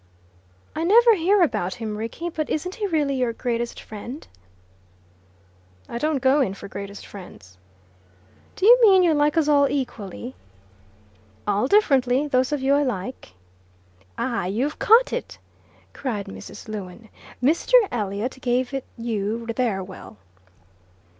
"I 0.75 0.83
never 0.83 1.13
hear 1.13 1.43
about 1.43 1.75
him, 1.75 1.95
Rickie; 1.95 2.29
but 2.29 2.49
isn't 2.49 2.73
he 2.73 2.87
really 2.87 3.13
your 3.17 3.33
greatest 3.33 3.79
friend?" 3.79 4.27
"I 5.87 5.99
don't 5.99 6.23
go 6.23 6.41
in 6.41 6.55
for 6.55 6.67
greatest 6.67 7.05
friends." 7.05 7.59
"Do 8.55 8.65
you 8.65 8.81
mean 8.81 9.03
you 9.03 9.13
like 9.13 9.37
us 9.37 9.47
all 9.47 9.69
equally?" 9.69 10.33
"All 11.45 11.67
differently, 11.67 12.25
those 12.25 12.51
of 12.51 12.63
you 12.63 12.73
I 12.73 12.81
like." 12.81 13.33
"Ah, 14.17 14.45
you've 14.45 14.79
caught 14.79 15.13
it!" 15.13 15.37
cried 15.93 16.25
Mrs. 16.25 16.67
Lewin. 16.67 17.09
"Mr. 17.43 17.75
Elliot 17.91 18.39
gave 18.41 18.73
it 18.73 18.85
you 18.97 19.45
there 19.55 19.83
well." 19.83 20.17